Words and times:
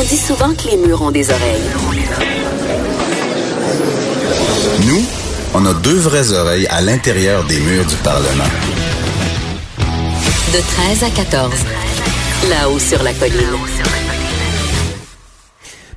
On 0.00 0.02
dit 0.02 0.16
souvent 0.16 0.54
que 0.54 0.66
les 0.70 0.78
murs 0.78 1.02
ont 1.02 1.10
des 1.10 1.28
oreilles. 1.28 1.60
Nous, 4.86 5.04
on 5.54 5.66
a 5.66 5.74
deux 5.74 5.98
vraies 5.98 6.32
oreilles 6.32 6.66
à 6.70 6.80
l'intérieur 6.80 7.44
des 7.44 7.60
murs 7.60 7.84
du 7.84 7.96
Parlement. 7.96 8.48
De 10.54 10.60
13 10.96 11.04
à 11.04 11.10
14. 11.10 11.52
Là-haut 12.48 12.78
sur 12.78 13.02
la 13.02 13.12
colline. 13.12 13.34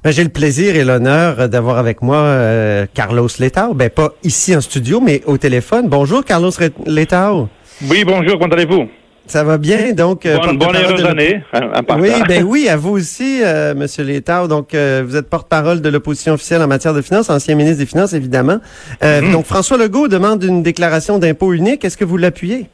Ben, 0.03 0.11
J'ai 0.11 0.25
le 0.25 0.29
plaisir 0.31 0.75
et 0.75 0.83
l'honneur 0.83 1.47
d'avoir 1.47 1.77
avec 1.77 2.01
moi 2.01 2.17
euh, 2.17 2.85
Carlos 2.93 3.29
Letao. 3.39 3.73
Ben, 3.73 3.89
pas 3.89 4.15
ici 4.21 4.53
en 4.53 4.59
studio, 4.59 4.99
mais 4.99 5.21
au 5.27 5.37
téléphone. 5.37 5.87
Bonjour, 5.87 6.25
Carlos 6.25 6.51
Letao. 6.85 7.47
Oui, 7.89 8.03
bonjour, 8.03 8.37
comment 8.37 8.53
allez-vous? 8.53 8.89
Ça 9.25 9.43
va 9.45 9.57
bien, 9.57 9.93
donc... 9.93 10.25
euh, 10.25 10.37
Bonne, 10.37 10.57
de 10.57 11.05
année. 11.05 11.41
partant. 11.51 11.99
Oui, 11.99 12.09
ben 12.27 12.43
oui, 12.43 12.67
à 12.67 12.75
vous 12.75 12.91
aussi, 12.91 13.41
euh, 13.41 13.73
Monsieur 13.73 14.03
Letao. 14.03 14.47
Donc, 14.47 14.73
euh, 14.73 15.01
vous 15.05 15.15
êtes 15.15 15.29
porte-parole 15.29 15.81
de 15.81 15.89
l'opposition 15.89 16.33
officielle 16.33 16.61
en 16.61 16.67
matière 16.67 16.93
de 16.93 17.01
finances, 17.01 17.29
ancien 17.29 17.55
ministre 17.55 17.79
des 17.79 17.85
Finances, 17.85 18.13
évidemment. 18.13 18.57
Euh, 19.03 19.21
Mhm. 19.21 19.31
Donc, 19.31 19.45
François 19.45 19.77
Legault 19.77 20.07
demande 20.09 20.43
une 20.43 20.61
déclaration 20.61 21.19
d'impôt 21.19 21.53
unique. 21.53 21.85
Est-ce 21.85 21.97
que 21.97 22.03
vous 22.05 22.17
l'appuyez? 22.17 22.65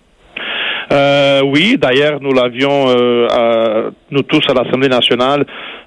Euh, 0.91 1.41
oui, 1.45 1.77
d'ailleurs, 1.79 2.19
nous 2.19 2.33
l'avions, 2.33 2.89
euh, 2.89 3.91
nous 4.09 4.23
tous 4.23 4.41
à 4.49 4.53
l'Assemblée 4.55 4.89
nationale, 4.89 5.45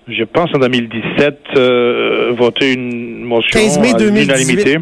je 0.09 0.23
pense 0.23 0.49
en 0.55 0.59
2017, 0.61 1.39
euh, 1.57 2.33
voté 2.39 2.73
une 2.75 3.25
motion 3.25 3.59
15 3.59 3.79
mai 3.81 3.91
à 3.91 3.99
2018. 3.99 4.27
l'unanimité. 4.27 4.79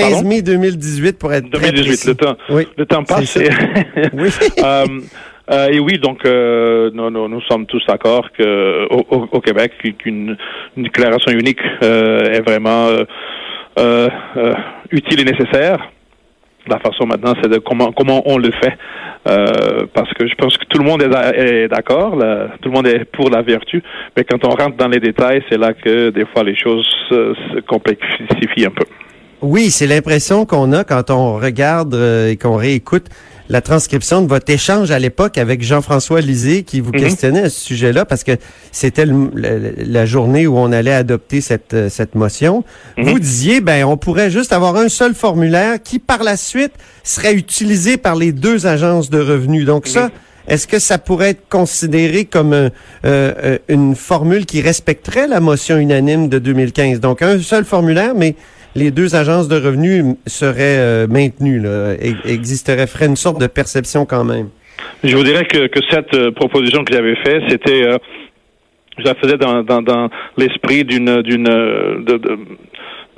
15 0.00 0.12
Pardon? 0.12 0.28
mai 0.28 0.42
2018 0.42 1.18
pour 1.18 1.32
être 1.32 1.50
très 1.50 1.70
2018, 1.72 1.86
précis. 1.88 2.08
le 2.08 2.14
temps, 2.14 2.36
Oui. 2.50 2.68
le 2.76 2.86
temps 2.86 3.04
passe. 3.04 3.36
Et- 3.36 3.48
Oui. 4.12 4.28
Euh, 4.64 4.86
euh, 5.52 5.68
et 5.70 5.78
oui, 5.78 5.98
donc 6.00 6.24
euh, 6.26 6.90
nous, 6.92 7.08
nous, 7.08 7.28
nous 7.28 7.40
sommes 7.42 7.66
tous 7.66 7.82
d'accord 7.86 8.28
que 8.36 8.86
au, 8.90 9.06
au- 9.10 9.28
au 9.30 9.40
Québec, 9.40 9.72
qu'une 9.98 10.36
une 10.76 10.82
déclaration 10.82 11.30
unique 11.30 11.60
euh, 11.84 12.32
est 12.32 12.40
vraiment 12.40 12.88
euh, 13.78 14.08
utile 14.90 15.20
et 15.20 15.24
nécessaire. 15.24 15.78
La 16.68 16.80
façon 16.80 17.06
maintenant, 17.06 17.34
c'est 17.40 17.48
de 17.48 17.58
comment 17.58 17.92
comment 17.92 18.22
on 18.26 18.38
le 18.38 18.50
fait, 18.50 18.76
parce 19.94 20.12
que 20.14 20.26
je 20.26 20.34
pense 20.34 20.56
que 20.58 20.64
tout 20.64 20.78
le 20.78 20.84
monde 20.84 21.00
est, 21.00 21.08
d'a- 21.08 21.30
est 21.36 21.68
d'accord, 21.68 22.18
tout 22.60 22.68
le 22.70 22.74
monde 22.74 22.88
est 22.88 23.04
pour 23.04 23.30
la 23.30 23.42
vertu, 23.42 23.80
mais 24.16 24.24
quand 24.24 24.44
on 24.44 24.50
rentre 24.50 24.76
dans 24.76 24.88
les 24.88 24.98
détails, 24.98 25.44
c'est 25.48 25.58
là 25.58 25.74
que 25.74 26.10
des 26.10 26.24
fois 26.26 26.42
les 26.42 26.56
choses 26.56 26.84
se 27.08 27.60
complexifient 27.60 28.66
un 28.66 28.70
peu. 28.70 28.84
Oui, 29.42 29.70
c'est 29.70 29.86
l'impression 29.86 30.46
qu'on 30.46 30.72
a 30.72 30.82
quand 30.84 31.10
on 31.10 31.34
regarde 31.36 31.94
euh, 31.94 32.30
et 32.30 32.36
qu'on 32.36 32.56
réécoute 32.56 33.06
la 33.48 33.60
transcription 33.60 34.22
de 34.22 34.26
votre 34.28 34.50
échange 34.50 34.90
à 34.90 34.98
l'époque 34.98 35.38
avec 35.38 35.62
Jean-François 35.62 36.20
Lisée 36.20 36.64
qui 36.64 36.80
vous 36.80 36.90
Mhm. 36.92 37.00
questionnait 37.00 37.42
à 37.42 37.50
ce 37.50 37.60
sujet-là 37.60 38.04
parce 38.04 38.24
que 38.24 38.32
c'était 38.72 39.04
la 39.06 40.04
journée 40.06 40.46
où 40.48 40.56
on 40.58 40.72
allait 40.72 40.92
adopter 40.92 41.40
cette, 41.40 41.74
euh, 41.74 41.88
cette 41.88 42.14
motion. 42.16 42.64
Mhm. 42.96 43.04
Vous 43.04 43.18
disiez, 43.20 43.60
ben, 43.60 43.84
on 43.84 43.96
pourrait 43.96 44.30
juste 44.30 44.52
avoir 44.52 44.74
un 44.76 44.88
seul 44.88 45.14
formulaire 45.14 45.80
qui, 45.82 45.98
par 46.00 46.24
la 46.24 46.36
suite, 46.36 46.72
serait 47.04 47.34
utilisé 47.34 47.98
par 47.98 48.16
les 48.16 48.32
deux 48.32 48.66
agences 48.66 49.10
de 49.10 49.20
revenus. 49.20 49.64
Donc 49.64 49.86
ça, 49.86 50.10
est-ce 50.48 50.66
que 50.66 50.80
ça 50.80 50.98
pourrait 50.98 51.30
être 51.30 51.48
considéré 51.48 52.24
comme 52.24 52.52
un- 52.52 52.70
euh, 53.04 53.58
une 53.68 53.94
formule 53.94 54.44
qui 54.46 54.60
respecterait 54.60 55.28
la 55.28 55.38
motion 55.38 55.76
unanime 55.76 56.28
de 56.28 56.40
2015? 56.40 56.98
Donc 56.98 57.22
un 57.22 57.38
seul 57.40 57.64
formulaire, 57.64 58.14
mais 58.16 58.34
les 58.76 58.90
deux 58.90 59.16
agences 59.16 59.48
de 59.48 59.56
revenus 59.56 60.04
seraient 60.26 60.78
euh, 60.78 61.06
maintenues, 61.08 61.58
là, 61.58 61.94
e- 61.94 62.28
existerait, 62.28 62.86
ferait 62.86 63.06
une 63.06 63.16
sorte 63.16 63.40
de 63.40 63.46
perception 63.46 64.04
quand 64.04 64.24
même. 64.24 64.50
Je 65.02 65.16
vous 65.16 65.24
dirais 65.24 65.44
que, 65.44 65.68
cette 65.90 66.14
euh, 66.14 66.30
proposition 66.30 66.84
que 66.84 66.92
j'avais 66.92 67.16
faite, 67.16 67.42
c'était, 67.48 67.86
euh, 67.86 67.96
je 68.98 69.04
la 69.04 69.14
faisais 69.14 69.38
dans, 69.38 69.62
dans, 69.62 70.08
l'esprit 70.36 70.84
d'une 70.84 71.22
d'une 71.22 71.48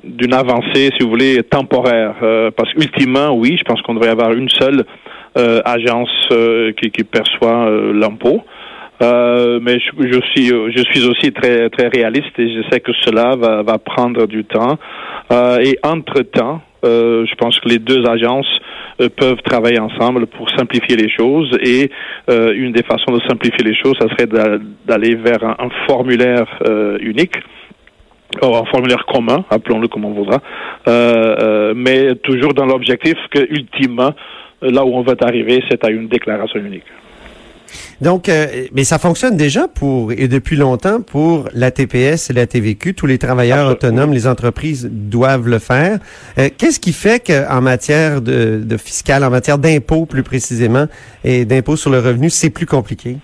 d'une 0.04 0.32
avancée, 0.32 0.90
si 0.96 1.02
vous 1.02 1.10
voulez, 1.10 1.42
temporaire. 1.42 2.14
Euh, 2.22 2.50
parce 2.56 2.72
qu'ultimement, 2.72 3.30
oui, 3.32 3.56
je 3.58 3.64
pense 3.64 3.82
qu'on 3.82 3.94
devrait 3.94 4.10
avoir 4.10 4.32
une 4.32 4.48
seule 4.48 4.84
agence 5.64 6.10
qui, 6.80 7.04
perçoit 7.04 7.70
l'impôt. 7.92 8.42
Mais 9.00 9.78
je, 9.78 9.90
je 10.12 10.20
suis 10.32 10.48
je 10.48 10.82
suis 10.90 11.06
aussi 11.06 11.32
très 11.32 11.70
très 11.70 11.86
réaliste 11.86 12.36
et 12.38 12.48
je 12.56 12.68
sais 12.70 12.80
que 12.80 12.90
cela 13.04 13.36
va, 13.36 13.62
va 13.62 13.78
prendre 13.78 14.26
du 14.26 14.44
temps. 14.44 14.78
Euh, 15.30 15.58
et 15.60 15.78
entre 15.82 16.22
temps, 16.22 16.62
euh, 16.84 17.26
je 17.26 17.34
pense 17.34 17.58
que 17.60 17.68
les 17.68 17.78
deux 17.78 18.06
agences 18.06 18.48
euh, 19.00 19.08
peuvent 19.14 19.42
travailler 19.42 19.78
ensemble 19.80 20.26
pour 20.26 20.48
simplifier 20.50 20.96
les 20.96 21.10
choses. 21.10 21.50
Et 21.60 21.90
euh, 22.30 22.52
une 22.54 22.72
des 22.72 22.82
façons 22.82 23.12
de 23.12 23.20
simplifier 23.28 23.64
les 23.64 23.74
choses, 23.74 23.94
ça 24.00 24.08
serait 24.08 24.26
d'a- 24.26 24.58
d'aller 24.86 25.14
vers 25.16 25.42
un, 25.44 25.68
formulaire 25.86 26.46
euh, 26.66 26.98
unique. 27.00 27.36
Ou 28.42 28.54
un 28.54 28.64
formulaire 28.66 29.04
commun, 29.06 29.44
appelons-le 29.50 29.88
comme 29.88 30.04
on 30.04 30.12
voudra, 30.12 30.38
euh, 30.86 31.72
mais 31.74 32.14
toujours 32.16 32.52
dans 32.52 32.66
l'objectif 32.66 33.14
que, 33.30 33.40
ultimement, 33.40 34.10
là 34.60 34.84
où 34.84 34.94
on 34.94 35.00
va 35.00 35.14
arriver, 35.22 35.64
c'est 35.70 35.82
à 35.82 35.90
une 35.90 36.08
déclaration 36.08 36.60
unique. 36.60 36.84
Donc, 38.00 38.28
euh, 38.28 38.66
mais 38.72 38.84
ça 38.84 38.98
fonctionne 38.98 39.36
déjà 39.36 39.66
pour 39.66 40.12
et 40.12 40.28
depuis 40.28 40.56
longtemps 40.56 41.00
pour 41.00 41.48
la 41.52 41.70
TPS 41.70 42.30
et 42.30 42.32
la 42.32 42.46
TVQ. 42.46 42.94
Tous 42.94 43.06
les 43.06 43.18
travailleurs 43.18 43.68
Absolument. 43.68 43.72
autonomes, 43.72 44.12
les 44.14 44.26
entreprises 44.26 44.88
doivent 44.90 45.48
le 45.48 45.58
faire. 45.58 45.98
Euh, 46.38 46.48
Qu'est-ce 46.56 46.78
qui 46.78 46.92
fait 46.92 47.24
qu'en 47.26 47.60
matière 47.60 48.20
de, 48.20 48.62
de 48.64 48.76
fiscal, 48.76 49.24
en 49.24 49.30
matière 49.30 49.58
d'impôts 49.58 50.06
plus 50.06 50.22
précisément 50.22 50.86
et 51.24 51.44
d'impôts 51.44 51.76
sur 51.76 51.90
le 51.90 51.98
revenu, 51.98 52.30
c'est 52.30 52.50
plus 52.50 52.66
compliqué? 52.66 53.16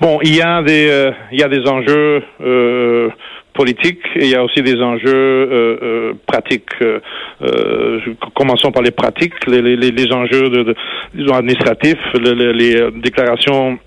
Bon, 0.00 0.20
il 0.22 0.36
y 0.36 0.42
a 0.42 0.62
des, 0.62 0.88
euh, 0.88 1.10
il 1.32 1.40
y 1.40 1.42
a 1.42 1.48
des 1.48 1.66
enjeux 1.68 2.22
euh, 2.40 3.08
politiques 3.62 4.06
et 4.16 4.24
il 4.26 4.30
y 4.30 4.38
a 4.40 4.42
aussi 4.46 4.62
des 4.62 4.78
enjeux 4.92 5.06
euh, 5.14 5.76
euh, 5.82 6.12
pratiques. 6.26 6.74
Euh, 6.80 7.00
euh, 7.42 8.00
commençons 8.38 8.70
par 8.76 8.82
les 8.82 8.92
pratiques, 9.02 9.34
les, 9.52 9.60
les, 9.66 9.76
les- 9.82 9.90
les 10.00 10.08
enjeux 10.20 10.48
de, 10.56 10.60
de- 10.68 10.76
disons 11.14 11.34
administratifs, 11.42 12.04
le- 12.24 12.34
le- 12.40 12.52
les 12.52 12.74
euh, 12.76 12.90
déclarations 13.08 13.78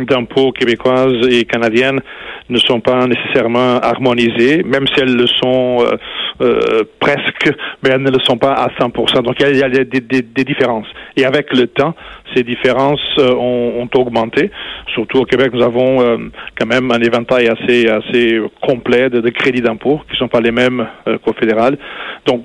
d'impôts 0.00 0.52
québécoises 0.52 1.26
et 1.30 1.44
canadiennes 1.44 2.00
ne 2.48 2.58
sont 2.58 2.80
pas 2.80 3.06
nécessairement 3.06 3.78
harmonisées, 3.80 4.62
même 4.64 4.86
si 4.88 5.00
elles 5.00 5.14
le 5.16 5.26
sont 5.26 5.78
euh, 5.80 5.96
euh, 6.42 6.82
presque, 7.00 7.50
mais 7.82 7.90
elles 7.90 8.02
ne 8.02 8.10
le 8.10 8.18
sont 8.20 8.36
pas 8.36 8.52
à 8.52 8.68
100%. 8.68 9.22
Donc 9.22 9.36
il 9.40 9.56
y 9.56 9.62
a, 9.62 9.68
des, 9.68 9.84
des- 9.84 10.00
des 10.22 10.44
différences. 10.44 10.86
Et 11.16 11.24
avec 11.24 11.52
le 11.56 11.68
temps, 11.68 11.94
ces 12.34 12.42
différences 12.42 13.00
euh, 13.18 13.32
ont, 13.34 13.82
ont 13.82 13.98
augmenté. 14.00 14.50
Surtout 14.92 15.18
au 15.18 15.24
Québec, 15.24 15.50
nous 15.54 15.62
avons 15.62 16.02
euh, 16.02 16.16
quand 16.58 16.66
même 16.66 16.90
un 16.90 17.00
éventail 17.00 17.48
assez 17.48 17.88
assez 17.88 18.40
complet 18.60 19.08
de, 19.10 19.20
de 19.20 19.30
crédits 19.30 19.62
d'impôt 19.62 20.00
qui 20.10 20.16
sont 20.18 20.28
pas 20.28 20.40
les 20.40 20.50
mêmes 20.52 20.86
euh, 21.06 21.18
qu'au 21.18 21.32
fédéral. 21.34 21.78
Donc 22.26 22.44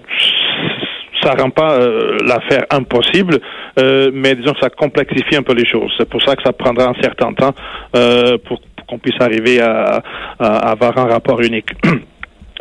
ça 1.22 1.34
rend 1.34 1.50
pas 1.50 1.78
l'affaire 2.26 2.66
impossible, 2.72 3.40
euh, 3.80 4.12
mais 4.14 4.36
disons 4.36 4.54
que 4.54 4.60
ça 4.62 4.70
complexifie 4.70 5.36
un 5.36 5.44
peu 5.44 5.54
les 5.54 5.66
choses. 5.66 5.92
C'est 5.98 6.10
pour 6.10 6.22
ça 6.22 6.36
que 6.36 6.44
ça 6.44 6.54
prendra 6.54 6.90
un 6.90 7.02
certain 7.02 7.34
temps 7.34 7.54
euh, 7.96 8.38
pour, 8.46 8.60
qu'on 8.88 8.98
puisse 8.98 9.20
arriver 9.20 9.62
à, 9.62 10.02
avoir 10.40 10.98
un 10.98 11.06
rapport 11.06 11.42
unique. 11.42 11.70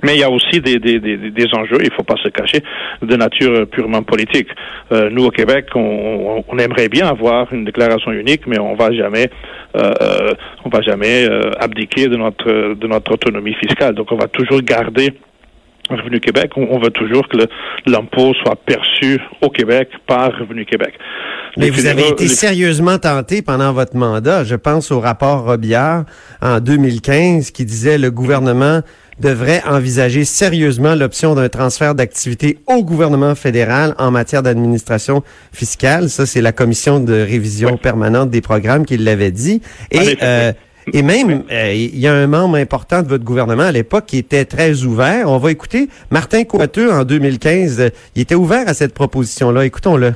Mais 0.05 0.15
il 0.15 0.21
y 0.21 0.23
a 0.23 0.31
aussi 0.31 0.61
des, 0.61 0.79
enjeux, 1.55 1.79
il 1.83 1.93
faut 1.93 2.05
pas 2.05 2.15
se 2.23 2.29
cacher, 2.29 2.63
de 3.03 3.17
nature 3.17 3.67
purement 3.67 4.05
politique. 4.05 4.47
Euh, 4.93 5.11
nous, 5.11 5.25
au 5.25 5.31
Québec, 5.31 5.67
on, 5.75 6.45
aimerait 6.57 6.89
bien 6.89 7.09
avoir 7.09 7.53
une 7.53 7.65
déclaration 7.65 8.13
unique, 8.13 8.47
mais 8.47 8.61
on 8.61 8.75
va 8.75 8.93
jamais, 8.93 9.29
euh, 9.77 9.93
euh, 10.01 10.35
on 10.65 10.69
va 10.69 10.83
jamais 10.83 11.29
euh, 11.29 11.51
abdiquer 11.59 12.07
de 12.07 12.17
notre 12.17 12.75
de 12.75 12.87
notre 12.87 13.13
autonomie 13.13 13.55
fiscale. 13.55 13.95
Donc, 13.95 14.13
on 14.13 14.17
va 14.17 14.29
toujours 14.29 14.61
garder 14.63 15.15
Revenu 15.97 16.21
Québec, 16.21 16.51
on, 16.57 16.79
veut 16.79 16.91
toujours 16.91 17.27
que 17.29 17.39
l'impôt 17.87 18.35
soit 18.43 18.57
perçu 18.67 19.21
au 19.43 19.49
Québec 19.51 19.89
par 20.07 20.33
Revenu 20.39 20.65
Québec. 20.65 20.95
Mais 21.57 21.65
Les 21.67 21.71
vous 21.71 21.87
avez 21.87 22.09
été 22.09 22.25
les- 22.25 22.29
sérieusement 22.29 22.99
tenté 22.99 23.43
pendant 23.43 23.73
votre 23.73 23.97
mandat. 23.97 24.45
Je 24.45 24.55
pense 24.55 24.91
au 24.93 25.01
rapport 25.01 25.45
Robillard 25.45 26.05
en 26.43 26.61
2015 26.61 27.51
qui 27.51 27.65
disait 27.65 27.99
le 27.99 28.11
gouvernement 28.11 28.81
devrait 29.19 29.63
envisager 29.67 30.25
sérieusement 30.25 30.95
l'option 30.95 31.35
d'un 31.35 31.49
transfert 31.49 31.95
d'activité 31.97 32.59
au 32.69 32.85
gouvernement 32.85 33.35
fédéral 33.35 33.95
en 33.99 34.13
matière 34.13 34.45
d'administration 34.45 35.23
fiscale. 35.53 36.09
Ça, 36.09 36.25
c'est 36.27 36.41
la 36.41 36.53
commission 36.53 37.01
de 37.01 37.15
révision 37.15 37.71
Oui. 37.73 37.79
permanente 37.83 38.31
des 38.31 38.41
programmes 38.41 38.87
qui 38.87 38.97
l'avait 38.97 39.33
dit. 39.33 39.61
Et 39.91 40.17
euh, 40.23 40.53
Et 40.93 41.03
même, 41.03 41.45
euh, 41.51 41.73
il 41.75 41.99
y 41.99 42.07
a 42.07 42.15
un 42.15 42.27
membre 42.27 42.57
important 42.57 43.03
de 43.03 43.09
votre 43.09 43.25
gouvernement 43.25 43.65
à 43.65 43.73
l'époque 43.73 44.07
qui 44.07 44.19
était 44.19 44.45
très 44.45 44.83
ouvert. 44.83 45.29
On 45.31 45.39
va 45.39 45.51
écouter 45.51 45.89
Martin 46.11 46.45
Coiteux 46.45 46.93
en 46.93 47.05
2015. 47.05 47.81
euh, 47.81 47.91
il 48.15 48.23
était 48.23 48.35
ouvert 48.35 48.69
à 48.69 48.75
cette 48.75 48.95
proposition-là. 48.95 49.65
Écoutons-le. 49.65 50.15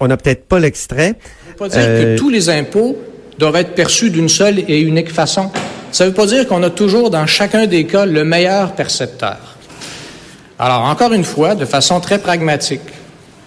On 0.00 0.08
n'a 0.08 0.16
peut-être 0.16 0.46
pas 0.46 0.58
l'extrait. 0.58 1.14
Ça 1.14 1.50
veut 1.50 1.56
pas 1.56 1.68
dire 1.68 1.80
Euh, 1.80 2.14
que 2.14 2.18
tous 2.18 2.28
les 2.28 2.50
impôts 2.50 2.96
doivent 3.38 3.56
être 3.56 3.74
perçus 3.74 4.10
d'une 4.10 4.28
seule 4.28 4.58
et 4.68 4.80
unique 4.80 5.10
façon. 5.10 5.50
Ça 5.92 6.04
ne 6.04 6.10
veut 6.10 6.14
pas 6.14 6.26
dire 6.26 6.46
qu'on 6.46 6.62
a 6.62 6.70
toujours, 6.70 7.10
dans 7.10 7.26
chacun 7.26 7.66
des 7.66 7.86
cas, 7.86 8.04
le 8.04 8.24
meilleur 8.24 8.72
percepteur. 8.74 9.38
Alors, 10.58 10.82
encore 10.84 11.12
une 11.12 11.24
fois, 11.24 11.54
de 11.54 11.64
façon 11.64 12.00
très 12.00 12.18
pragmatique, 12.18 12.80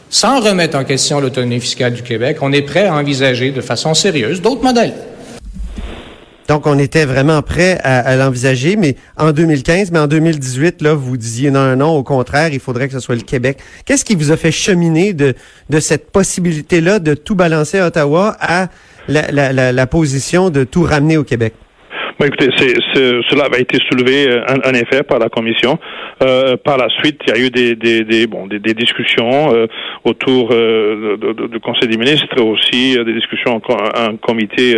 sans 0.09 0.41
remettre 0.41 0.77
en 0.77 0.83
question 0.83 1.19
l'autonomie 1.19 1.59
fiscale 1.59 1.93
du 1.93 2.01
Québec, 2.01 2.37
on 2.41 2.51
est 2.51 2.63
prêt 2.63 2.87
à 2.87 2.95
envisager 2.95 3.51
de 3.51 3.61
façon 3.61 3.93
sérieuse 3.93 4.41
d'autres 4.41 4.63
modèles. 4.63 4.93
Donc, 6.47 6.65
on 6.65 6.79
était 6.79 7.05
vraiment 7.05 7.43
prêt 7.43 7.79
à, 7.83 8.15
l'envisager, 8.15 8.75
mais 8.75 8.95
en 9.17 9.31
2015, 9.31 9.91
mais 9.91 9.99
en 9.99 10.07
2018, 10.07 10.81
là, 10.81 10.95
vous 10.95 11.15
disiez 11.15 11.51
non, 11.51 11.75
non, 11.75 11.95
au 11.95 12.01
contraire, 12.01 12.49
il 12.51 12.59
faudrait 12.59 12.87
que 12.87 12.93
ce 12.95 12.99
soit 12.99 13.13
le 13.13 13.21
Québec. 13.21 13.59
Qu'est-ce 13.85 14.03
qui 14.03 14.15
vous 14.15 14.31
a 14.31 14.37
fait 14.37 14.51
cheminer 14.51 15.13
de, 15.13 15.35
cette 15.79 16.09
possibilité-là 16.09 16.97
de 16.97 17.13
tout 17.13 17.35
balancer 17.35 17.77
à 17.77 17.85
Ottawa 17.85 18.35
à 18.39 18.69
la 19.07 19.87
position 19.87 20.49
de 20.49 20.63
tout 20.63 20.81
ramener 20.81 21.17
au 21.17 21.23
Québec? 21.23 21.53
Bon, 22.19 22.25
écoutez, 22.25 22.49
c'est, 22.57 22.73
c'est- 22.93 23.21
cela 23.29 23.45
avait 23.45 23.61
été 23.61 23.77
soulevé 23.89 24.27
euh, 24.29 24.43
en, 24.65 24.73
effet 24.73 25.03
par 25.03 25.19
la 25.19 25.29
commission. 25.29 25.79
Euh, 26.21 26.57
par 26.57 26.77
la 26.77 26.89
suite, 26.89 27.21
il 27.25 27.29
y 27.33 27.37
a 27.37 27.45
eu 27.45 27.49
des, 27.49 27.75
des, 27.77 28.03
des 28.03 28.27
bon, 28.27 28.45
des, 28.45 28.59
des 28.59 28.73
discussions 28.73 29.53
euh, 29.55 29.67
autour 30.03 30.49
euh, 30.51 31.15
de- 31.15 31.31
de- 31.31 31.47
du 31.47 31.61
Conseil 31.61 31.87
des 31.87 31.95
ministres, 31.97 32.41
aussi 32.41 32.97
euh, 32.97 33.05
des 33.05 33.13
discussions 33.13 33.61
en 33.69 34.17
comité 34.17 34.75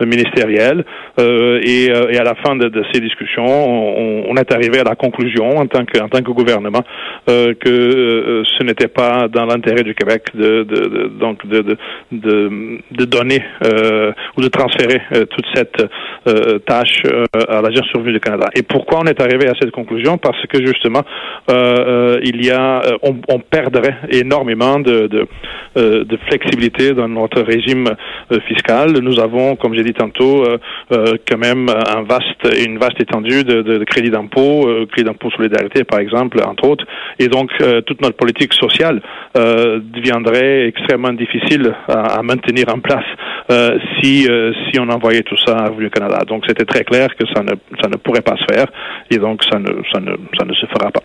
euh, 0.00 0.06
ministériel. 0.06 0.84
Euh, 1.20 1.60
et, 1.62 1.90
euh, 1.90 2.10
et 2.10 2.18
à 2.18 2.24
la 2.24 2.34
fin 2.34 2.56
de, 2.56 2.84
ces 2.92 3.00
discussions, 3.00 3.44
on, 3.44 4.34
est 4.36 4.52
arrivé 4.52 4.80
à 4.80 4.84
la 4.84 4.96
conclusion 4.96 5.58
en 5.58 5.66
tant 5.66 5.84
que, 5.84 5.98
tant 5.98 6.22
que 6.22 6.32
gouvernement 6.32 6.82
que 7.26 8.42
ce 8.44 8.64
n'était 8.64 8.88
pas 8.88 9.28
dans 9.28 9.46
l'intérêt 9.46 9.84
du 9.84 9.94
Québec 9.94 10.24
de, 10.34 10.64
donc 11.20 11.46
de, 11.46 11.76
de, 12.10 13.04
donner 13.04 13.42
ou 14.36 14.40
de 14.40 14.48
transférer 14.48 15.00
toute 15.30 15.46
cette 15.54 15.86
tâche 16.66 17.02
à 17.48 17.62
l'Agence 17.62 17.86
sur 17.86 18.00
revenu 18.00 18.14
du 18.14 18.20
Canada. 18.20 18.48
Et 18.54 18.62
pourquoi 18.62 19.00
on 19.02 19.04
est 19.04 19.20
arrivé 19.20 19.46
à 19.46 19.52
cette 19.60 19.70
conclusion? 19.70 20.18
Parce 20.18 20.44
que 20.46 20.64
justement, 20.66 21.02
il 21.48 22.44
y 22.44 22.50
a, 22.50 22.82
on, 23.02 23.16
on 23.28 23.38
perdrait 23.38 23.96
énormément 24.10 24.80
de, 24.80 25.06
de, 25.06 26.16
flexibilité 26.28 26.92
dans 26.92 27.08
notre 27.08 27.42
régime 27.42 27.88
fiscal. 28.48 28.98
Nous 29.00 29.20
avons, 29.20 29.56
comme 29.56 29.74
j'ai 29.74 29.83
dit 29.84 29.92
tantôt, 29.92 30.44
euh, 30.44 30.58
euh, 30.92 31.16
quand 31.28 31.38
même 31.38 31.68
un 31.68 32.02
vaste, 32.02 32.44
une 32.66 32.78
vaste 32.78 33.00
étendue 33.00 33.44
de, 33.44 33.62
de, 33.62 33.84
crédits 33.84 34.10
d'impôt, 34.10 34.68
euh, 34.68 34.86
crédit 34.90 35.04
d'impôt 35.04 35.30
solidarité 35.30 35.84
par 35.84 36.00
exemple, 36.00 36.40
entre 36.44 36.68
autres. 36.68 36.84
Et 37.18 37.28
donc, 37.28 37.50
euh, 37.60 37.80
toute 37.82 38.00
notre 38.02 38.16
politique 38.16 38.52
sociale 38.54 39.00
euh, 39.36 39.80
deviendrait 39.82 40.66
extrêmement 40.66 41.12
difficile 41.12 41.74
à, 41.88 42.22
maintenir 42.22 42.66
en 42.74 42.80
place 42.80 43.04
euh, 43.50 43.78
si 44.00 44.26
euh, 44.28 44.52
si 44.64 44.80
on 44.80 44.88
envoyait 44.88 45.22
tout 45.22 45.36
ça 45.36 45.56
à 45.66 45.88
Canada. 45.90 46.18
Donc, 46.26 46.44
c'était 46.48 46.64
très 46.64 46.84
clair 46.84 47.08
que 47.16 47.26
ça 47.34 47.42
ne 47.42 47.52
ça 47.80 47.88
ne 47.88 47.96
pourrait 47.96 48.22
pas 48.22 48.36
se 48.36 48.52
faire 48.52 48.66
et 49.10 49.18
donc 49.18 49.44
ça 49.44 49.58
ne 49.58 49.70
ça 49.92 50.00
ne 50.00 50.12
ça 50.38 50.44
ne 50.44 50.54
se 50.54 50.66
fera 50.66 50.90
pas. 50.90 51.02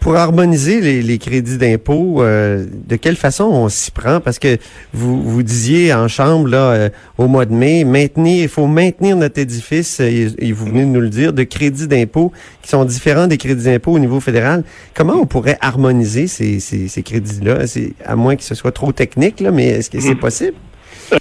Pour 0.00 0.16
harmoniser 0.16 0.80
les, 0.80 1.02
les 1.02 1.18
crédits 1.18 1.58
d'impôt, 1.58 2.22
euh, 2.22 2.64
de 2.86 2.96
quelle 2.96 3.16
façon 3.16 3.44
on 3.44 3.68
s'y 3.68 3.90
prend? 3.90 4.20
Parce 4.20 4.38
que 4.38 4.56
vous, 4.92 5.22
vous 5.22 5.42
disiez 5.42 5.92
en 5.92 6.08
chambre 6.08 6.48
là 6.48 6.70
euh, 6.72 6.88
au 7.18 7.26
mois 7.26 7.44
de 7.44 7.52
mai, 7.52 7.84
maintenir, 7.84 8.42
il 8.44 8.48
faut 8.48 8.66
maintenir 8.66 9.16
notre 9.16 9.38
édifice, 9.40 10.00
euh, 10.00 10.04
et, 10.38 10.48
et 10.48 10.52
vous 10.52 10.66
venez 10.66 10.82
de 10.82 10.86
nous 10.86 11.00
le 11.00 11.08
dire, 11.10 11.32
de 11.32 11.42
crédits 11.42 11.88
d'impôt 11.88 12.32
qui 12.62 12.68
sont 12.70 12.84
différents 12.84 13.26
des 13.26 13.36
crédits 13.38 13.64
d'impôt 13.64 13.92
au 13.92 13.98
niveau 13.98 14.20
fédéral. 14.20 14.62
Comment 14.94 15.14
on 15.14 15.26
pourrait 15.26 15.58
harmoniser 15.60 16.26
ces, 16.26 16.60
ces, 16.60 16.88
ces 16.88 17.02
crédits-là? 17.02 17.58
À 18.04 18.16
moins 18.16 18.36
que 18.36 18.42
ce 18.44 18.54
soit 18.54 18.72
trop 18.72 18.92
technique, 18.92 19.40
là, 19.40 19.50
mais 19.50 19.66
est-ce 19.66 19.90
que 19.90 20.00
c'est 20.00 20.14
possible? 20.14 20.54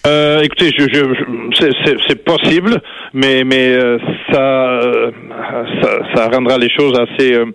Euh, 0.06 0.42
écoutez, 0.42 0.71
je, 0.77 0.83
je, 0.83 1.00
je- 1.13 1.57
c'est- 1.57 1.71
c'est- 1.86 1.98
c'est 2.07 2.24
possible, 2.25 2.81
mais 3.13 3.45
mais 3.45 3.69
euh, 3.69 3.98
ça, 4.30 4.42
euh, 4.81 5.12
ça 5.81 6.00
ça 6.13 6.27
rendra 6.30 6.57
les 6.57 6.69
choses 6.69 6.94
assez 7.00 7.33
euh, 7.33 7.45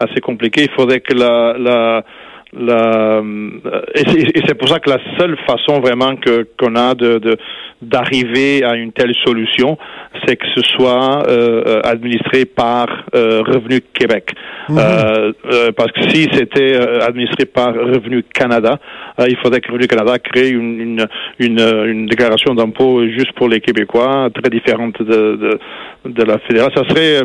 assez 0.00 0.20
compliquées. 0.20 0.62
Il 0.64 0.74
faudrait 0.74 1.00
que 1.00 1.14
la 1.14 1.54
la 1.58 2.04
la 2.52 3.18
euh, 3.18 3.50
et 3.94 4.40
c'est 4.46 4.54
pour 4.58 4.68
ça 4.68 4.80
que 4.80 4.90
la 4.90 4.98
seule 5.18 5.36
façon 5.46 5.80
vraiment 5.80 6.16
que 6.16 6.48
qu'on 6.58 6.74
a 6.74 6.94
de 6.94 7.18
de- 7.18 7.36
d'arriver 7.80 8.62
à 8.64 8.74
une 8.74 8.92
telle 8.92 9.14
solution, 9.24 9.78
c'est 10.26 10.36
que 10.36 10.46
ce 10.54 10.60
soit 10.76 11.22
euh, 11.28 11.80
administré 11.84 12.44
par 12.44 12.86
euh, 13.14 13.40
Revenu 13.46 13.80
Québec. 13.94 14.32
Euh, 14.70 15.32
euh, 15.50 15.72
parce 15.74 15.90
que 15.92 16.02
si 16.10 16.28
c'était 16.34 16.74
euh, 16.74 17.00
administré 17.06 17.46
par 17.46 17.72
Revenu 17.72 18.22
Canada, 18.34 18.78
il 19.26 19.36
faudrait 19.42 19.60
que 19.60 19.70
Revenu 19.72 19.86
Canada 19.86 20.18
crée 20.18 20.50
une, 20.50 20.78
une, 20.80 21.06
une, 21.38 21.60
une 21.86 22.06
déclaration 22.06 22.54
d'impôt 22.54 23.02
juste 23.06 23.32
pour 23.32 23.48
les 23.48 23.60
Québécois, 23.60 24.28
très 24.34 24.50
différente 24.50 25.00
de, 25.02 25.36
de, 25.36 25.58
de 26.04 26.22
la 26.24 26.38
fédérale. 26.40 26.72
Ça 26.74 26.82
serait, 26.88 27.22
euh, 27.22 27.24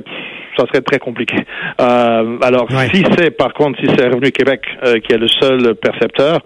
ça 0.57 0.65
serait 0.67 0.81
très 0.81 0.99
compliqué. 0.99 1.37
Euh, 1.81 2.37
alors, 2.41 2.67
Ouais. 2.71 2.89
si 2.93 3.03
c'est, 3.17 3.31
par 3.31 3.53
contre, 3.53 3.79
si 3.79 3.85
c'est 3.95 4.07
Revenu 4.07 4.31
Québec 4.31 4.61
euh, 4.83 4.99
qui 4.99 5.13
est 5.13 5.17
le 5.17 5.27
seul 5.27 5.75
percepteur 5.75 6.39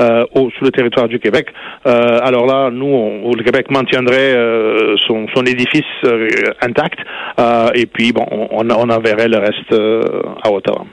euh, 0.00 0.24
au, 0.34 0.50
sur 0.50 0.64
le 0.64 0.70
territoire 0.70 1.08
du 1.08 1.18
Québec, 1.18 1.48
euh, 1.86 2.18
alors 2.22 2.46
là, 2.46 2.70
nous, 2.70 2.86
on, 2.86 3.32
le 3.34 3.42
Québec 3.42 3.70
maintiendrait 3.70 4.34
euh, 4.34 4.96
son, 5.06 5.26
son 5.34 5.42
édifice 5.44 5.84
euh, 6.04 6.28
intact 6.60 6.98
euh, 7.40 7.68
et 7.74 7.86
puis, 7.86 8.12
bon, 8.12 8.26
on, 8.30 8.68
on 8.70 8.90
enverrait 8.90 9.28
le 9.28 9.38
reste 9.38 9.72
euh, 9.72 10.02
à 10.42 10.50
Ottawa. 10.50 10.84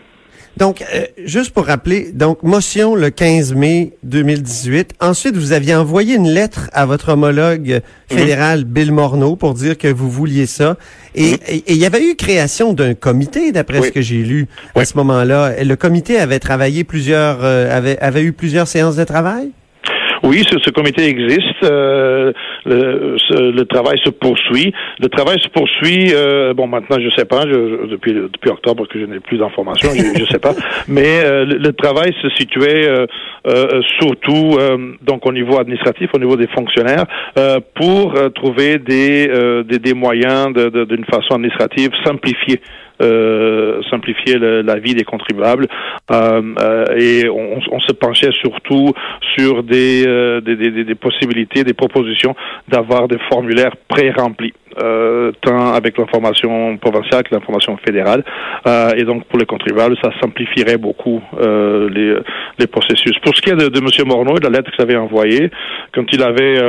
Donc, 0.60 0.84
euh, 0.94 1.06
juste 1.24 1.52
pour 1.52 1.66
rappeler, 1.68 2.12
donc 2.14 2.44
motion 2.44 2.94
le 2.94 3.10
15 3.10 3.54
mai 3.54 3.94
2018. 4.04 4.94
Ensuite, 5.00 5.38
vous 5.38 5.54
aviez 5.54 5.74
envoyé 5.74 6.16
une 6.16 6.28
lettre 6.30 6.70
à 6.74 6.86
votre 6.86 7.14
homologue 7.14 7.80
fédéral 8.12 8.66
Bill 8.66 8.92
Morneau 8.92 9.38
pour 9.38 9.54
dire 9.54 9.78
que 9.78 9.88
vous 9.88 10.10
vouliez 10.12 10.46
ça. 10.48 10.76
Et 11.16 11.32
et- 11.48 11.64
il 11.68 11.78
y 11.78 11.86
avait 11.86 12.04
eu 12.04 12.16
création 12.16 12.74
d'un 12.74 12.94
comité, 12.94 13.54
d'après 13.54 13.80
Oui. 13.80 13.88
ce 13.88 13.92
que 13.94 14.02
j'ai 14.02 14.22
lu 14.22 14.48
à 14.76 14.84
ce 14.84 14.98
moment-là. 14.98 15.64
Le 15.64 15.76
comité 15.78 16.20
avait 16.20 16.40
travaillé 16.40 16.84
plusieurs, 16.84 17.40
euh, 17.42 17.76
avait, 17.76 17.98
avait 18.00 18.24
eu 18.24 18.34
plusieurs 18.34 18.68
séances 18.68 18.98
de 18.98 19.06
travail? 19.06 19.52
Oui, 20.24 20.44
ce, 20.50 20.58
ce 20.60 20.70
comité 20.72 21.06
existe. 21.08 21.64
euh, 21.64 22.32
le, 22.66 23.16
ce- 23.18 23.52
le 23.52 23.66
travail 23.66 23.98
se 24.04 24.10
poursuit. 24.10 24.74
Le 25.00 25.08
travail 25.08 25.40
se 25.42 25.48
poursuit. 25.50 26.12
euh, 26.14 26.54
bon, 26.54 26.68
maintenant, 26.68 26.98
je 27.00 27.10
sais 27.16 27.26
pas. 27.26 27.42
Je, 27.48 27.88
depuis 27.88 28.14
depuis 28.14 28.50
octobre 28.50 28.88
que 28.88 29.00
je 29.00 29.06
n'ai 29.06 29.20
plus 29.20 29.38
d'informations, 29.38 29.90
je, 29.96 30.20
je 30.20 30.26
sais 30.26 30.40
pas. 30.40 30.54
Mais 30.88 31.22
euh, 31.24 31.46
le, 31.46 31.58
le 31.58 31.74
travail 31.74 32.14
se 32.22 32.30
situait 32.32 32.88
euh, 32.90 33.06
euh, 33.48 33.82
surtout 34.00 34.58
euh, 34.60 34.78
donc 35.02 35.26
au 35.26 35.32
niveau 35.32 35.58
administratif, 35.60 36.10
au 36.14 36.20
niveau 36.20 36.36
des 36.36 36.48
fonctionnaires, 36.48 37.06
euh, 37.38 37.60
pour 37.76 38.16
euh, 38.16 38.30
trouver 38.30 38.78
des, 38.80 39.30
euh, 39.30 39.64
des 39.64 39.80
des 39.80 39.94
moyens 39.94 40.54
de- 40.54 40.70
de- 40.70 40.86
d'une 40.86 41.06
façon 41.06 41.36
administrative 41.36 41.92
simplifiée 42.04 42.60
euh, 43.02 43.82
simplifier 43.90 44.38
la 44.40 44.76
vie 44.76 44.94
des 44.94 45.04
contribuables 45.04 45.68
euh, 46.12 46.42
euh, 46.62 46.86
et 46.98 47.30
on, 47.30 47.80
se 47.80 47.94
penchait 47.94 48.32
surtout 48.42 48.94
sur 49.36 49.64
des, 49.64 50.04
des, 50.44 50.56
des, 50.56 50.84
des- 50.84 50.96
possibilités, 50.96 51.64
des 51.64 51.74
propositions 51.74 52.36
d'avoir 52.68 53.08
des 53.08 53.20
formulaires 53.32 53.76
pré-remplis. 53.88 54.54
Euh, 54.82 55.32
tant 55.42 55.74
avec 55.74 55.98
l'information 55.98 56.78
provinciale 56.78 57.24
que 57.24 57.34
l'information 57.34 57.76
fédérale. 57.78 58.24
Euh, 58.68 58.92
et 58.96 59.04
donc, 59.04 59.26
pour 59.26 59.40
les 59.40 59.46
contribuables, 59.46 59.98
ça 60.02 60.12
simplifierait 60.22 60.78
beaucoup 60.78 61.22
euh, 61.42 61.90
les, 61.90 62.16
les 62.60 62.68
processus. 62.68 63.18
Pour 63.24 63.36
ce 63.36 63.42
qui 63.42 63.50
est 63.50 63.56
de, 63.56 63.68
de 63.68 63.80
M. 63.80 64.08
Morneau 64.08 64.38
et 64.38 64.40
de 64.40 64.46
la 64.46 64.58
lettre 64.58 64.72
qu'il 64.72 64.82
avait 64.84 64.96
envoyée, 64.96 65.50
quand 65.94 66.06
il 66.14 66.22
avait... 66.22 66.62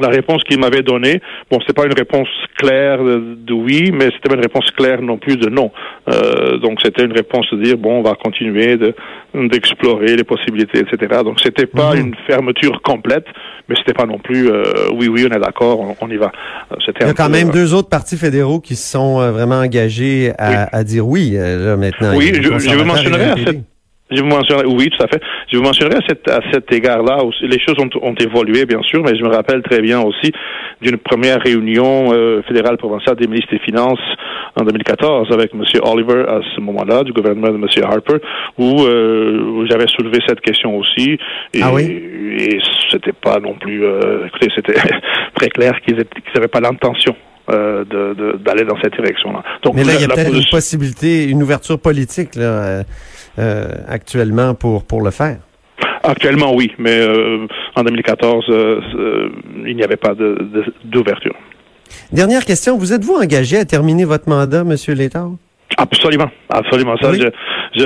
la 0.00 0.08
réponse 0.08 0.42
qu'il 0.44 0.58
m'avait 0.58 0.82
donnée, 0.82 1.20
bon, 1.50 1.58
c'est 1.66 1.72
pas 1.76 1.84
une 1.86 1.94
réponse 1.94 2.28
claire 2.58 2.98
de, 3.02 3.52
oui, 3.52 3.90
mais 3.92 4.06
c'était 4.06 4.28
pas 4.28 4.34
une 4.34 4.40
réponse 4.42 4.70
claire 4.76 5.00
non 5.02 5.18
plus 5.18 5.36
de 5.36 5.48
non. 5.48 5.70
Euh, 6.08 6.58
donc 6.58 6.80
c'était 6.82 7.04
une 7.04 7.12
réponse 7.12 7.46
de 7.52 7.62
dire 7.62 7.76
bon, 7.78 7.98
on 8.00 8.02
va 8.02 8.14
continuer 8.14 8.76
de 8.76 8.94
d'explorer 9.48 10.16
les 10.16 10.24
possibilités, 10.24 10.78
etc. 10.80 11.20
Donc 11.24 11.40
c'était 11.40 11.66
pas 11.66 11.94
une 11.96 12.14
fermeture 12.26 12.80
complète, 12.82 13.26
mais 13.68 13.74
c'était 13.76 13.92
pas 13.94 14.06
non 14.06 14.18
plus 14.18 14.48
euh, 14.50 14.62
oui, 14.94 15.08
oui, 15.08 15.26
on 15.30 15.34
est 15.34 15.40
d'accord, 15.40 15.80
on, 15.80 15.96
on 16.00 16.10
y 16.10 16.16
va. 16.16 16.30
Euh, 16.72 16.76
Il 17.00 17.06
y 17.06 17.10
a 17.10 17.14
quand 17.14 17.26
peu, 17.26 17.32
même 17.32 17.48
euh, 17.48 17.52
deux 17.52 17.74
autres 17.74 17.88
partis 17.88 18.16
fédéraux 18.16 18.60
qui 18.60 18.76
se 18.76 18.90
sont 18.92 19.20
euh, 19.20 19.30
vraiment 19.32 19.56
engagés 19.60 20.32
à, 20.38 20.74
à 20.76 20.84
dire 20.84 21.06
oui, 21.06 21.32
là, 21.36 21.76
maintenant. 21.76 22.16
Oui, 22.16 22.32
je- 22.34 22.42
je 22.58 22.74
vous 22.76 22.84
mentionnerai 22.84 23.24
à 23.24 23.36
cette- 23.36 23.64
Je 24.14 24.20
vous 24.22 24.28
mentionnerai, 24.28 24.66
oui, 24.66 24.90
tout 24.90 25.02
à 25.02 25.08
fait. 25.08 25.20
Je 25.50 25.56
vous 25.56 25.62
mentionnerai 25.62 25.96
à 25.96 26.08
cet, 26.08 26.28
à 26.28 26.40
cet 26.52 26.72
égard-là. 26.72 27.18
Les 27.42 27.58
choses 27.58 27.76
ont, 27.78 27.90
ont 28.02 28.14
évolué, 28.14 28.66
bien 28.66 28.82
sûr, 28.82 29.02
mais 29.02 29.16
je 29.16 29.22
me 29.22 29.28
rappelle 29.28 29.62
très 29.62 29.80
bien 29.80 30.00
aussi 30.00 30.32
d'une 30.80 30.98
première 30.98 31.40
réunion 31.40 32.12
euh, 32.12 32.42
fédérale 32.42 32.76
provinciale 32.76 33.16
des 33.16 33.26
ministres 33.26 33.52
des 33.52 33.60
Finances 33.60 34.00
en 34.56 34.64
2014 34.64 35.32
avec 35.32 35.52
M. 35.54 35.62
Oliver 35.82 36.24
à 36.28 36.40
ce 36.54 36.60
moment-là, 36.60 37.02
du 37.02 37.12
gouvernement 37.12 37.48
de 37.48 37.56
M. 37.56 37.84
Harper, 37.84 38.18
où, 38.58 38.82
euh, 38.82 39.40
où 39.42 39.66
j'avais 39.66 39.86
soulevé 39.88 40.18
cette 40.26 40.40
question 40.40 40.76
aussi. 40.76 41.18
Et, 41.52 41.60
Ah 41.62 41.72
oui? 41.72 41.82
et 42.38 42.58
c'était 42.90 43.12
pas 43.12 43.38
non 43.40 43.54
plus. 43.54 43.84
Euh, 43.84 44.26
écoutez, 44.26 44.48
c'était 44.54 44.74
très 45.34 45.48
clair 45.48 45.72
qu'ils 45.84 45.96
n'avaient 46.34 46.48
pas 46.48 46.60
l'intention 46.60 47.14
euh, 47.50 47.84
d'aller 48.38 48.64
dans 48.64 48.80
cette 48.82 48.94
direction-là. 48.94 49.42
Mais 49.74 49.84
là, 49.84 49.94
il 49.94 50.00
y 50.00 50.04
a 50.04 50.08
peut-être 50.08 50.34
une 50.34 50.50
possibilité, 50.50 51.24
une 51.24 51.42
ouverture 51.42 51.78
politique 51.78 52.34
là, 52.36 52.84
actuellement 53.36 54.54
pour 54.54 54.84
pour 54.84 55.02
le 55.02 55.10
faire? 55.10 55.38
Actuellement, 56.02 56.54
oui, 56.54 56.70
mais 56.78 57.00
en 57.76 57.82
2014, 57.82 58.44
il 59.66 59.76
n'y 59.76 59.82
avait 59.82 59.96
pas 59.96 60.14
d'ouverture. 60.84 61.34
Dernière 62.12 62.44
question, 62.44 62.76
vous 62.76 62.92
êtes-vous 62.92 63.14
engagé 63.14 63.58
à 63.58 63.64
terminer 63.64 64.04
votre 64.04 64.28
mandat, 64.28 64.64
Monsieur 64.64 64.94
Létard? 64.94 65.30
Absolument, 65.76 66.30
absolument. 66.50 66.96
Ça, 66.98 67.12
je, 67.12 67.28
je, 67.74 67.82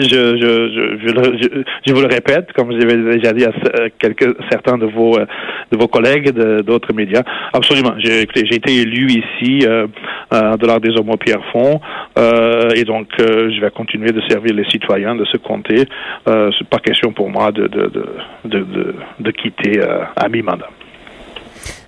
je, 0.00 0.36
je, 0.36 1.62
je, 1.86 1.92
vous 1.92 2.00
le 2.00 2.06
répète, 2.06 2.52
comme 2.52 2.70
j'avais 2.78 2.96
déjà 3.16 3.32
dit 3.32 3.44
à 3.44 3.52
quelques 3.98 4.36
certains 4.50 4.78
de 4.78 4.86
vos 4.86 5.18
euh, 5.18 5.26
de 5.72 5.76
vos 5.76 5.88
collègues 5.88 6.30
d'autres 6.62 6.92
médias. 6.92 7.22
Absolument. 7.52 7.94
J'ai 7.98 8.22
été 8.22 8.76
élu 8.76 9.08
ici 9.08 9.66
euh, 9.66 9.86
euh, 10.34 10.56
de 10.56 10.66
l'art 10.66 10.80
des 10.80 10.90
hommes 10.90 11.10
au 11.10 11.16
Pierrefonds, 11.16 11.80
euh, 12.18 12.70
et 12.74 12.84
donc 12.84 13.08
euh, 13.20 13.50
je 13.54 13.60
vais 13.60 13.70
continuer 13.70 14.10
de 14.10 14.20
servir 14.28 14.52
les 14.54 14.68
citoyens 14.68 15.14
de 15.14 15.24
ce 15.24 15.36
comté. 15.36 15.86
Euh, 16.28 16.50
c'est 16.58 16.68
pas 16.68 16.78
question 16.78 17.12
pour 17.12 17.30
moi 17.30 17.52
de 17.52 17.66
de 17.66 17.86
de 17.86 18.06
de, 18.44 18.94
de, 19.20 19.30
quitter 19.30 19.80
à 20.16 20.28
mi-mandat. 20.28 20.68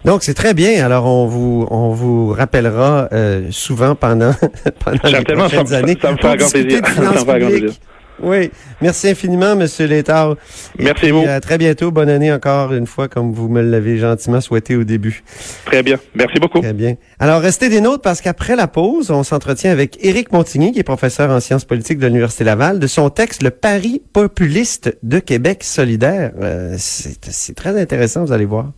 Donc 0.04 0.22
c'est 0.22 0.34
très 0.34 0.54
bien. 0.54 0.84
Alors 0.84 1.06
on 1.06 1.26
vous 1.26 1.66
on 1.70 1.90
vous 1.90 2.32
rappellera 2.32 3.08
euh, 3.12 3.48
souvent 3.50 3.94
pendant 3.94 4.30
pendant 4.84 4.98
les 5.04 5.24
prochaines 5.24 5.74
années. 5.74 5.96
Ça 6.00 6.12
me 6.12 6.16
fait 6.16 6.36
grand 6.36 6.50
plaisir. 6.50 7.72
Oui, 8.23 8.50
merci 8.80 9.08
infiniment, 9.08 9.56
Monsieur 9.56 9.87
Létard. 9.87 10.37
Merci 10.78 11.11
vous. 11.11 11.25
À 11.26 11.40
très 11.40 11.58
bientôt. 11.58 11.90
Bonne 11.90 12.08
année 12.08 12.32
encore 12.32 12.73
une 12.73 12.87
fois, 12.87 13.08
comme 13.08 13.32
vous 13.32 13.49
me 13.49 13.61
l'avez 13.61 13.99
gentiment 13.99 14.40
souhaité 14.40 14.76
au 14.76 14.85
début. 14.85 15.23
Très 15.66 15.82
bien. 15.82 15.99
Merci 16.14 16.38
beaucoup. 16.40 16.61
Très 16.61 16.73
bien. 16.73 16.96
Alors, 17.18 17.40
restez 17.40 17.68
des 17.68 17.80
nôtres 17.80 18.02
parce 18.02 18.20
qu'après 18.20 18.56
la 18.56 18.68
pause, 18.68 19.11
on 19.11 19.23
s'entretient 19.23 19.70
avec 19.70 20.04
Éric 20.04 20.32
Montigny, 20.32 20.73
qui 20.73 20.78
est 20.78 20.85
professeur 20.85 21.30
en 21.30 21.40
sciences 21.40 21.64
politiques 21.64 21.99
de 21.99 22.06
l'Université 22.06 22.44
Laval, 22.44 22.78
de 22.78 22.87
son 22.87 23.11
texte 23.11 23.42
Le 23.42 23.50
Paris 23.50 24.02
populiste 24.12 24.96
de 25.02 25.18
Québec 25.18 25.62
solidaire. 25.62 26.32
Euh, 26.40 26.76
c'est 26.78 27.54
très 27.54 27.80
intéressant, 27.80 28.25
vous 28.25 28.32
allez 28.32 28.44
voir. 28.44 28.73